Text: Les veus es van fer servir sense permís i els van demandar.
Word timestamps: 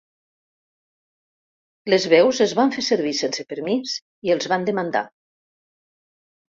Les 1.95 2.09
veus 2.15 2.41
es 2.47 2.57
van 2.61 2.75
fer 2.79 2.87
servir 2.89 3.15
sense 3.21 3.47
permís 3.55 3.97
i 4.31 4.37
els 4.39 4.53
van 4.57 4.69
demandar. 4.73 5.09